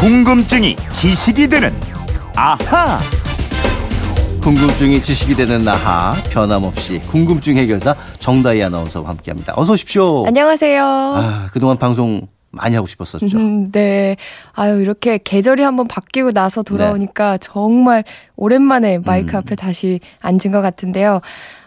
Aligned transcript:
궁금증이 0.00 0.76
지식이 0.92 1.46
되는 1.46 1.70
아하. 2.34 2.98
궁금증이 4.42 5.02
지식이 5.02 5.34
되는 5.34 5.62
나하 5.62 6.14
변함없이 6.30 7.00
궁금증 7.00 7.58
해결사 7.58 7.94
정다희 8.18 8.62
아나운서와 8.62 9.10
함께합니다. 9.10 9.52
어서 9.56 9.74
오십시오. 9.74 10.24
안녕하세요. 10.24 10.82
아 10.82 11.48
그동안 11.52 11.76
방송 11.76 12.26
많이 12.50 12.76
하고 12.76 12.86
싶었었죠. 12.86 13.36
음, 13.36 13.70
네. 13.72 14.16
아유, 14.54 14.80
이렇게 14.80 15.18
계절이 15.22 15.62
한번 15.62 15.86
바뀌고 15.86 16.32
나서 16.32 16.62
돌아오니까 16.62 17.36
정말 17.36 18.02
오랜만에 18.36 19.00
마이크 19.04 19.36
음. 19.36 19.40
앞에 19.40 19.54
다시 19.54 20.00
앉은 20.20 20.50
것 20.50 20.62
같은데요. 20.62 21.20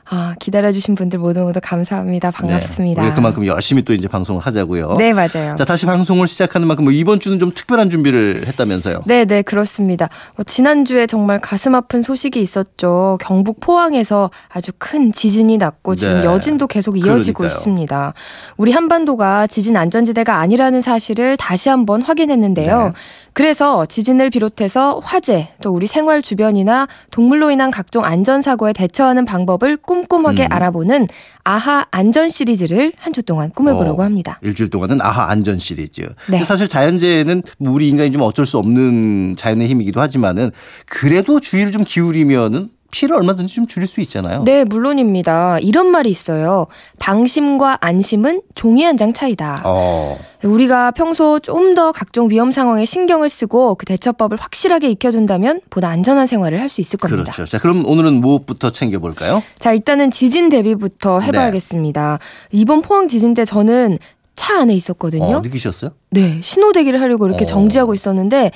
아, 0.09 0.35
기다려주신 0.39 0.95
분들 0.95 1.19
모두 1.19 1.41
모두 1.41 1.59
감사합니다. 1.63 2.31
반갑습니다. 2.31 3.01
네, 3.01 3.07
우리가 3.07 3.15
그만큼 3.15 3.45
열심히 3.45 3.83
또 3.83 3.93
이제 3.93 4.07
방송을 4.07 4.41
하자고요. 4.41 4.95
네, 4.97 5.13
맞아요. 5.13 5.55
자 5.57 5.63
다시 5.65 5.85
방송을 5.85 6.27
시작하는 6.27 6.67
만큼 6.67 6.83
뭐 6.83 6.93
이번 6.93 7.19
주는 7.19 7.39
좀 7.39 7.51
특별한 7.53 7.89
준비를 7.89 8.43
했다면서요. 8.47 9.03
네, 9.05 9.25
네, 9.25 9.41
그렇습니다. 9.41 10.09
뭐 10.35 10.43
지난주에 10.43 11.07
정말 11.07 11.39
가슴 11.39 11.73
아픈 11.73 12.01
소식이 12.01 12.41
있었죠. 12.41 13.17
경북 13.21 13.59
포항에서 13.61 14.29
아주 14.49 14.71
큰 14.77 15.13
지진이 15.13 15.57
났고 15.57 15.95
지금 15.95 16.15
네. 16.15 16.25
여진도 16.25 16.67
계속 16.67 16.97
이어지고 16.97 17.39
그러니까요. 17.39 17.47
있습니다. 17.47 18.13
우리 18.57 18.71
한반도가 18.71 19.47
지진 19.47 19.77
안전지대가 19.77 20.37
아니라는 20.37 20.81
사실을 20.81 21.37
다시 21.37 21.69
한번 21.69 22.01
확인했는데요. 22.01 22.83
네. 22.83 22.91
그래서 23.33 23.85
지진을 23.85 24.29
비롯해서 24.29 24.99
화재, 25.03 25.49
또 25.61 25.71
우리 25.71 25.87
생활 25.87 26.21
주변이나 26.21 26.87
동물로 27.11 27.49
인한 27.51 27.71
각종 27.71 28.05
안전 28.05 28.41
사고에 28.41 28.73
대처하는 28.73 29.25
방법을 29.25 29.77
꼼꼼하게 29.77 30.43
음. 30.45 30.51
알아보는 30.51 31.07
아하 31.43 31.85
안전 31.91 32.29
시리즈를 32.29 32.93
한 32.99 33.13
주 33.13 33.21
동안 33.21 33.51
꾸며보려고 33.51 34.01
어, 34.01 34.05
합니다. 34.05 34.39
일주일 34.41 34.69
동안은 34.69 34.99
아하 35.01 35.29
안전 35.29 35.59
시리즈. 35.59 36.01
네. 36.29 36.43
사실 36.43 36.67
자연재해는 36.67 37.43
뭐 37.59 37.73
우리 37.73 37.89
인간이 37.89 38.11
좀 38.11 38.21
어쩔 38.23 38.45
수 38.45 38.57
없는 38.57 39.35
자연의 39.37 39.67
힘이기도 39.67 39.99
하지만은 40.01 40.51
그래도 40.87 41.39
주의를 41.39 41.71
좀 41.71 41.83
기울이면은 41.83 42.69
피해를 42.93 43.15
얼마든지 43.15 43.55
좀 43.55 43.65
줄일 43.65 43.87
수 43.87 43.99
있잖아요. 44.01 44.43
네, 44.43 44.63
물론입니다. 44.65 45.57
이런 45.59 45.87
말이 45.87 46.11
있어요. 46.11 46.67
방심과 46.99 47.79
안심은 47.81 48.43
종이 48.53 48.83
한 48.83 48.95
장 48.97 49.11
차이다. 49.11 49.57
어. 49.65 50.19
우리가 50.43 50.91
평소 50.91 51.39
좀 51.39 51.73
더 51.73 51.91
각종 51.91 52.29
위험 52.29 52.51
상황에 52.51 52.85
신경을 52.85 53.29
쓰고 53.29 53.73
그 53.75 53.85
대처법을 53.87 54.37
확실하게 54.39 54.89
익혀둔다면 54.91 55.61
보다 55.71 55.89
안전한 55.89 56.27
생활을 56.27 56.59
할 56.61 56.69
수 56.69 56.81
있을 56.81 56.99
겁니다. 56.99 57.23
그렇죠. 57.31 57.49
자, 57.49 57.57
그럼 57.57 57.83
오늘은 57.87 58.21
무엇부터 58.21 58.69
챙겨볼까요? 58.71 59.41
자, 59.57 59.73
일단은 59.73 60.11
지진 60.11 60.49
대비부터 60.49 61.19
네. 61.19 61.25
해봐야겠습니다. 61.27 62.19
이번 62.51 62.81
포항 62.83 63.07
지진 63.07 63.33
때 63.33 63.43
저는 63.43 63.97
차 64.35 64.59
안에 64.59 64.73
있었거든요. 64.75 65.37
어, 65.37 65.39
느끼셨어요? 65.41 65.91
네, 66.11 66.39
신호 66.41 66.71
대기를 66.73 67.01
하려고 67.01 67.25
이렇게 67.27 67.43
어. 67.45 67.47
정지하고 67.47 67.95
있는데 67.95 68.51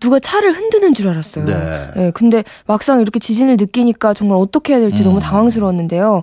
누가 0.00 0.18
차를 0.18 0.52
흔드는 0.54 0.94
줄 0.94 1.08
알았어요. 1.08 1.44
네. 1.44 1.90
네, 1.94 2.10
근데 2.12 2.42
막상 2.66 3.00
이렇게 3.00 3.18
지진을 3.18 3.56
느끼니까 3.58 4.14
정말 4.14 4.38
어떻게 4.38 4.72
해야 4.72 4.80
될지 4.80 5.02
음. 5.02 5.08
너무 5.08 5.20
당황스러웠는데요. 5.20 6.22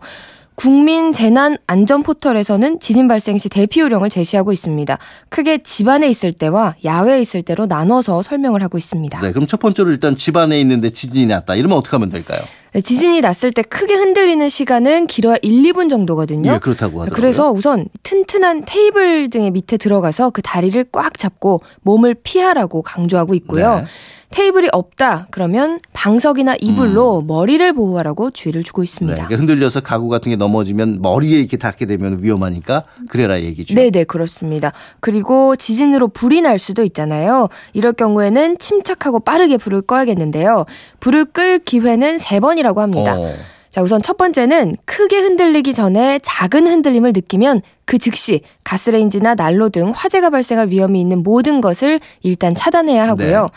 국민 0.67 1.11
재난 1.11 1.55
안전 1.67 2.01
포털에서는 2.01 2.79
지진 2.79 3.07
발생 3.07 3.37
시 3.37 3.47
대피 3.47 3.79
요령을 3.79 4.09
제시하고 4.09 4.51
있습니다. 4.51 4.97
크게 5.29 5.59
집 5.59 5.87
안에 5.87 6.09
있을 6.09 6.33
때와 6.33 6.73
야외에 6.83 7.21
있을 7.21 7.43
때로 7.43 7.67
나눠서 7.67 8.23
설명을 8.23 8.63
하고 8.63 8.79
있습니다. 8.79 9.21
네, 9.21 9.31
그럼 9.31 9.45
첫 9.45 9.59
번째로 9.59 9.91
일단 9.91 10.15
집 10.15 10.35
안에 10.35 10.59
있는데 10.61 10.89
지진이 10.89 11.27
났다. 11.27 11.53
이러면 11.53 11.77
어떻게 11.77 11.95
하면 11.95 12.09
될까요? 12.09 12.39
네, 12.73 12.81
지진이 12.81 13.21
났을 13.21 13.51
때 13.51 13.61
크게 13.61 13.93
흔들리는 13.93 14.49
시간은 14.49 15.05
길어야 15.05 15.35
1, 15.43 15.61
2분 15.61 15.91
정도거든요. 15.91 16.53
예, 16.53 16.57
그렇다고 16.57 17.01
하더라고요. 17.01 17.15
그래서 17.15 17.51
우선 17.51 17.85
튼튼한 18.01 18.63
테이블 18.65 19.29
등의 19.29 19.51
밑에 19.51 19.77
들어가서 19.77 20.31
그 20.31 20.41
다리를 20.41 20.83
꽉 20.91 21.19
잡고 21.19 21.61
몸을 21.81 22.15
피하라고 22.15 22.81
강조하고 22.81 23.35
있고요. 23.35 23.81
네. 23.81 23.85
테이블이 24.29 24.67
없다 24.71 25.27
그러면 25.31 25.79
방석이나 25.93 26.55
이불로 26.59 27.21
머리를 27.21 27.73
보호하라고 27.73 28.31
주의를 28.31 28.63
주고 28.63 28.81
네, 28.81 28.83
있습니다. 28.83 29.17
이렇게 29.19 29.35
흔들려서 29.35 29.81
가구 29.81 30.09
같은 30.09 30.29
게 30.29 30.35
넘어지면 30.35 31.01
머리에 31.01 31.39
이렇게 31.39 31.57
닿게 31.57 31.85
되면 31.85 32.21
위험하니까 32.21 32.83
그래라 33.09 33.39
얘기죠. 33.41 33.73
네, 33.73 33.89
네, 33.89 34.03
그렇습니다. 34.03 34.73
그리고 34.99 35.55
지진으로 35.55 36.09
불이 36.09 36.41
날 36.41 36.59
수도 36.59 36.83
있잖아요. 36.83 37.47
이럴 37.73 37.93
경우에는 37.93 38.57
침착하고 38.59 39.21
빠르게 39.21 39.57
불을 39.57 39.81
꺼야겠는데요. 39.83 40.65
불을 40.99 41.25
끌 41.25 41.59
기회는 41.59 42.19
세 42.19 42.39
번이라고 42.39 42.81
합니다. 42.81 43.15
어. 43.17 43.33
자, 43.69 43.81
우선 43.81 44.01
첫 44.01 44.17
번째는 44.17 44.75
크게 44.85 45.19
흔들리기 45.19 45.73
전에 45.73 46.19
작은 46.23 46.67
흔들림을 46.67 47.13
느끼면 47.13 47.61
그 47.85 47.97
즉시 47.97 48.41
가스레인지나 48.63 49.35
난로 49.35 49.69
등 49.69 49.91
화재가 49.95 50.29
발생할 50.29 50.69
위험이 50.69 51.01
있는 51.01 51.23
모든 51.23 51.61
것을 51.61 51.99
일단 52.21 52.55
차단해야 52.55 53.07
하고요. 53.07 53.41
네. 53.43 53.47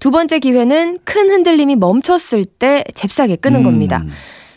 두 0.00 0.10
번째 0.10 0.38
기회는 0.38 0.98
큰 1.04 1.30
흔들림이 1.30 1.76
멈췄을 1.76 2.44
때 2.44 2.84
잽싸게 2.94 3.36
끄는 3.36 3.60
음. 3.60 3.64
겁니다. 3.64 4.02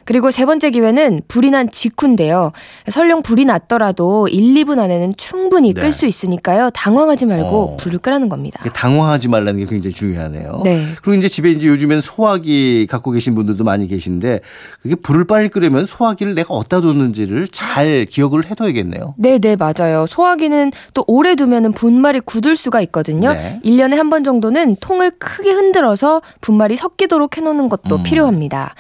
그리고 0.05 0.31
세 0.31 0.45
번째 0.45 0.69
기회는 0.71 1.21
불이 1.27 1.51
난 1.51 1.69
직후인데요. 1.71 2.51
설령 2.89 3.21
불이 3.23 3.45
났더라도 3.45 4.27
1, 4.27 4.53
2분 4.63 4.79
안에는 4.79 5.15
충분히 5.17 5.73
네. 5.73 5.81
끌수 5.81 6.05
있으니까요. 6.05 6.69
당황하지 6.73 7.25
말고 7.25 7.73
어. 7.73 7.77
불을 7.77 7.99
끄라는 7.99 8.29
겁니다. 8.29 8.63
당황하지 8.73 9.27
말라는 9.27 9.59
게 9.61 9.65
굉장히 9.65 9.93
중요하네요. 9.93 10.61
네. 10.63 10.85
그리고 11.01 11.17
이제 11.17 11.27
집에 11.27 11.51
이제 11.51 11.67
요즘엔 11.67 12.01
소화기 12.01 12.87
갖고 12.89 13.11
계신 13.11 13.35
분들도 13.35 13.63
많이 13.63 13.87
계신데 13.87 14.41
그게 14.81 14.95
불을 14.95 15.25
빨리 15.25 15.49
끄려면 15.49 15.85
소화기를 15.85 16.35
내가 16.35 16.53
어디다 16.53 16.81
뒀는지를 16.81 17.47
잘 17.47 18.05
기억을 18.09 18.45
해둬야겠네요. 18.45 19.15
네, 19.17 19.39
네, 19.39 19.55
맞아요. 19.55 20.05
소화기는 20.07 20.71
또 20.93 21.03
오래 21.07 21.35
두면은 21.35 21.71
분말이 21.73 22.19
굳을 22.21 22.55
수가 22.55 22.81
있거든요. 22.81 23.33
네. 23.33 23.59
1년에 23.65 23.95
한 23.95 24.11
번 24.11 24.25
정도는 24.25 24.75
통을 24.81 25.11
크게 25.11 25.51
흔들어서 25.51 26.21
분말이 26.41 26.75
섞이도록 26.75 27.37
해놓는 27.37 27.69
것도 27.69 27.95
음. 27.95 28.03
필요합니다. 28.03 28.75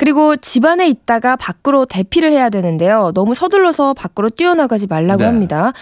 그리고 0.00 0.34
집 0.34 0.64
안에 0.64 0.88
있다가 0.88 1.36
밖으로 1.36 1.84
대피를 1.84 2.32
해야 2.32 2.48
되는데요. 2.48 3.12
너무 3.12 3.34
서둘러서 3.34 3.92
밖으로 3.92 4.30
뛰어나가지 4.30 4.86
말라고 4.86 5.18
네. 5.18 5.24
합니다. 5.26 5.74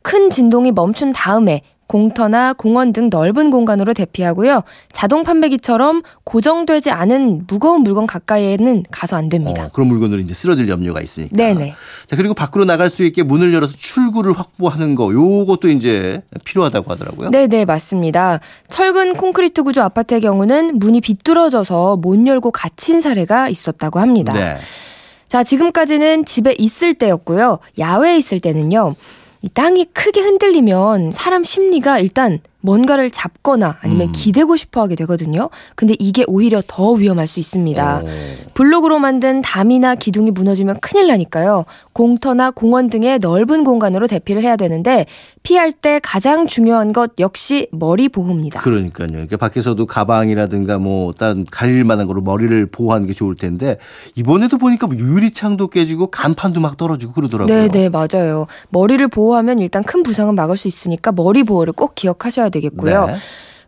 큰 0.00 0.30
진동이 0.30 0.72
멈춘 0.72 1.12
다음에 1.12 1.60
공터나 1.86 2.52
공원 2.52 2.92
등 2.92 3.08
넓은 3.10 3.50
공간으로 3.50 3.94
대피하고요. 3.94 4.62
자동 4.92 5.22
판매기처럼 5.22 6.02
고정되지 6.24 6.90
않은 6.90 7.44
무거운 7.46 7.82
물건 7.82 8.06
가까이에는 8.06 8.84
가서 8.90 9.16
안 9.16 9.28
됩니다. 9.28 9.66
어, 9.66 9.68
그런 9.72 9.88
물건들이 9.88 10.22
이제 10.22 10.34
쓰러질 10.34 10.68
염려가 10.68 11.00
있으니까. 11.00 11.36
네네. 11.36 11.74
자, 12.06 12.16
그리고 12.16 12.34
밖으로 12.34 12.64
나갈 12.64 12.90
수 12.90 13.04
있게 13.04 13.22
문을 13.22 13.54
열어서 13.54 13.76
출구를 13.76 14.32
확보하는 14.32 14.94
거 14.94 15.12
요것도 15.12 15.68
이제 15.68 16.22
필요하다고 16.44 16.90
하더라고요. 16.90 17.30
네, 17.30 17.46
네, 17.46 17.64
맞습니다. 17.64 18.40
철근 18.68 19.14
콘크리트 19.14 19.62
구조 19.62 19.82
아파트의 19.82 20.20
경우는 20.20 20.78
문이 20.78 21.00
비뚤어져서 21.00 21.96
못 21.96 22.26
열고 22.26 22.50
갇힌 22.50 23.00
사례가 23.00 23.48
있었다고 23.48 24.00
합니다. 24.00 24.32
네. 24.32 24.56
자, 25.28 25.44
지금까지는 25.44 26.24
집에 26.24 26.54
있을 26.56 26.94
때였고요. 26.94 27.58
야외에 27.78 28.16
있을 28.16 28.40
때는요. 28.40 28.94
이 29.46 29.48
땅이 29.48 29.84
크게 29.92 30.22
흔들리면 30.22 31.12
사람 31.12 31.44
심리가 31.44 32.00
일단 32.00 32.40
뭔가를 32.66 33.10
잡거나 33.12 33.78
아니면 33.80 34.08
음. 34.08 34.12
기대고 34.12 34.56
싶어 34.56 34.82
하게 34.82 34.96
되거든요. 34.96 35.50
근데 35.76 35.94
이게 36.00 36.24
오히려 36.26 36.60
더 36.66 36.90
위험할 36.90 37.28
수 37.28 37.38
있습니다. 37.38 38.02
어. 38.02 38.08
블록으로 38.54 38.98
만든 38.98 39.40
담이나 39.40 39.94
기둥이 39.94 40.32
무너지면 40.32 40.80
큰일 40.80 41.06
나니까요. 41.06 41.64
공터나 41.92 42.50
공원 42.50 42.90
등의 42.90 43.20
넓은 43.20 43.62
공간으로 43.62 44.08
대피를 44.08 44.42
해야 44.42 44.56
되는데 44.56 45.06
피할 45.44 45.70
때 45.70 46.00
가장 46.02 46.48
중요한 46.48 46.92
것 46.92 47.12
역시 47.20 47.68
머리 47.70 48.08
보호입니다. 48.08 48.60
그러니까요. 48.60 49.08
이렇게 49.12 49.36
밖에서도 49.36 49.86
가방이라든가 49.86 50.78
뭐 50.78 51.12
다른 51.12 51.46
가릴 51.48 51.84
만한 51.84 52.08
거로 52.08 52.20
머리를 52.20 52.66
보호하는 52.66 53.06
게 53.06 53.12
좋을 53.12 53.36
텐데 53.36 53.78
이번에도 54.16 54.58
보니까 54.58 54.88
뭐 54.88 54.96
유리창도 54.96 55.68
깨지고 55.68 56.08
간판도 56.08 56.60
막 56.60 56.76
떨어지고 56.76 57.12
그러더라고요. 57.12 57.54
네, 57.54 57.68
네, 57.68 57.88
맞아요. 57.88 58.48
머리를 58.70 59.06
보호하면 59.06 59.60
일단 59.60 59.84
큰 59.84 60.02
부상은 60.02 60.34
막을 60.34 60.56
수 60.56 60.66
있으니까 60.66 61.12
머리 61.12 61.44
보호를 61.44 61.72
꼭 61.72 61.94
기억하셔야 61.94 62.48
되겠고요. 62.56 63.06
네. 63.06 63.16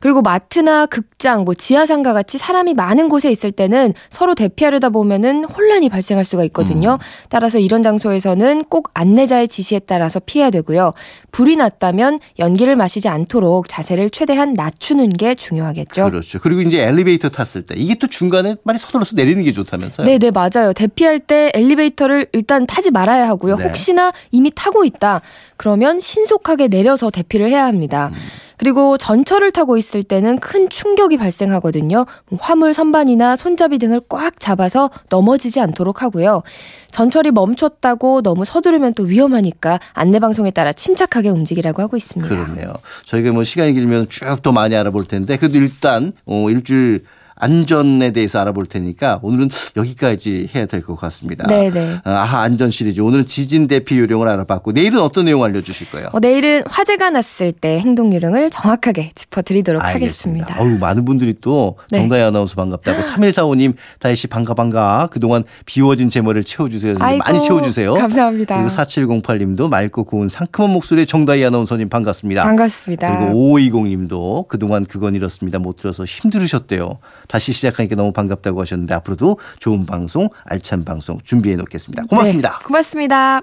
그리고 0.01 0.23
마트나 0.23 0.87
극장, 0.87 1.45
뭐 1.45 1.55
지하상가 1.55 2.13
같이 2.13 2.39
사람이 2.39 2.75
많은 2.75 3.09
곳에 3.09 3.31
있을 3.31 3.51
때는 3.51 3.95
서로 4.11 4.35
대피하려다 4.35 4.91
보면은 4.91 5.45
혼란이 5.45 5.89
발생할 5.89 6.25
수가 6.25 6.45
있거든요. 6.45 6.99
따라서 7.29 7.59
이런 7.59 7.83
장소에서는 7.83 8.65
꼭 8.65 8.91
안내자의 8.95 9.49
지시에 9.49 9.81
따라서 9.81 10.21
피해야 10.21 10.51
되고요. 10.51 10.93
불이 11.33 11.57
났다면 11.57 12.21
연기를 12.39 12.77
마시지 12.77 13.09
않도록 13.09 13.69
자세를 13.69 14.11
최대한 14.11 14.55
낮추는 14.55 15.11
게 15.11 15.35
중요하겠죠. 15.35 16.11
그렇죠. 16.11 16.39
그리고 16.39 16.63
이제 16.63 16.83
엘리베이터 16.83 17.29
탔을 17.29 17.63
때 17.63 17.75
이게 17.77 17.95
또 17.97 18.07
중간에 18.07 18.57
많이 18.63 18.79
서둘러서 18.79 19.17
내리는 19.17 19.43
게 19.43 19.53
좋다면서요? 19.53 20.07
네, 20.07 20.19
네, 20.19 20.31
맞아요. 20.31 20.73
대피할 20.73 21.19
때 21.21 21.51
엘리베이터를 21.55 22.27
일단 22.33 22.67
타지 22.67 22.91
말아야 22.91 23.29
하고요. 23.29 23.57
네. 23.57 23.65
혹시나 23.65 24.13
이미 24.31 24.53
타고 24.55 24.85
있다. 24.85 25.23
그러면 25.57 26.01
신속하게 26.01 26.69
내려서 26.69 27.11
대피를 27.11 27.51
해야 27.51 27.67
합니다. 27.67 28.11
그리고 28.59 28.99
전철을 28.99 29.53
타고 29.53 29.79
있을 29.79 30.03
때는 30.03 30.39
큰 30.39 30.69
충격이 30.69 31.17
발생하거든요. 31.17 32.05
화물 32.39 32.75
선반이나 32.75 33.37
손잡이 33.37 33.79
등을 33.79 34.03
꽉 34.09 34.39
잡아서 34.39 34.91
넘어지지 35.09 35.61
않도록 35.61 36.03
하고요. 36.03 36.43
전철이 36.91 37.31
멈췄다고 37.31 38.23
너무 38.23 38.45
서두르면 38.45 38.95
또 38.95 39.05
위험하니까 39.05 39.79
안내방송에 39.93 40.51
따라 40.51 40.73
침착하게 40.73 41.29
움직이라고 41.31 41.81
하고 41.83 41.97
있습니다. 41.97 42.29
그렇네요. 42.29 42.75
저희가 43.05 43.33
뭐 43.33 43.45
시간이 43.45 43.73
길면 43.73 44.09
쭉더 44.09 44.53
많이 44.53 44.77
알아볼 44.77 45.07
텐데 45.07 45.37
그래도 45.37 45.59
일단 45.59 46.13
어, 46.27 46.51
일주일 46.51 47.05
안전에 47.41 48.11
대해서 48.13 48.39
알아볼 48.41 48.67
테니까 48.67 49.21
오늘은 49.23 49.49
여기까지 49.77 50.49
해야 50.55 50.67
될 50.67 50.79
것 50.83 50.95
같습니다. 50.97 51.47
네네. 51.47 52.01
아하 52.05 52.41
안전 52.43 52.71
시리즈 52.71 53.01
오늘은 53.01 53.27
지진 53.27 53.67
대피 53.67 53.99
요령을 53.99 54.29
알아봤고 54.29 54.73
내일은 54.73 55.01
어떤 55.01 55.25
내용 55.27 55.43
알려주실 55.45 55.91
거예요? 55.91 56.09
어, 56.13 56.21
내일은 56.21 56.63
화재가 56.67 57.11
났을 57.11 57.53
때 57.53 57.79
행동 57.81 58.15
요령을 58.15 58.51
정확하게 58.51 59.11
짚어드리도록 59.15 59.83
하겠습니다. 59.83 60.57
어우, 60.59 60.79
많은 60.79 61.05
분들이 61.05 61.35
또 61.41 61.77
네. 61.91 61.99
정다희 61.99 62.23
아나운서 62.23 62.55
반갑다고 62.55 63.01
3145님 63.01 63.75
다희 63.99 64.15
씨 64.17 64.27
반가 64.29 64.55
반가 64.55 65.09
그동안 65.11 65.45
비워진 65.67 66.09
제 66.11 66.21
머리를 66.21 66.45
채워주세요. 66.45 66.97
아이고, 67.01 67.25
많이 67.25 67.43
채워주세요. 67.43 67.95
감사합니다. 67.95 68.57
그리고 68.57 68.69
4708님도 68.75 69.69
맑고 69.69 70.05
고운 70.05 70.29
상큼한 70.29 70.71
목소리의 70.73 71.07
정다희 71.07 71.45
아나운서님 71.45 71.89
반갑습니다. 71.89 72.45
반갑습니다. 72.45 73.19
그리고 73.19 73.57
5520님도 73.59 74.49
그동안 74.49 74.85
그건 74.85 75.15
이렇습니다. 75.15 75.59
못 75.59 75.77
들어서 75.77 76.05
힘들으셨대요. 76.05 76.99
다시 77.29 77.53
시작하니까 77.53 77.95
너무 77.95 78.13
반갑다고 78.13 78.61
하셨는데 78.61 78.95
앞으로도 78.95 79.39
좋은 79.61 79.87
방송, 79.87 80.29
알찬 80.45 80.85
방송 80.85 81.19
준비해 81.23 81.55
놓겠습니다. 81.57 82.05
고맙습니다. 82.09 82.59
네, 82.59 82.65
고맙습니다. 82.65 83.43